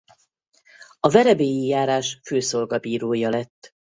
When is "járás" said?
1.67-2.19